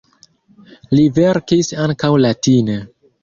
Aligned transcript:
Li 0.99 1.03
verkis 1.17 1.69
ankaŭ 1.85 2.11
latine. 2.25 2.79